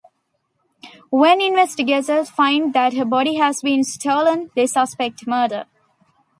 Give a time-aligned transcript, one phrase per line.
[1.11, 5.65] When investigators find that her body has been stolen, they suspect murder.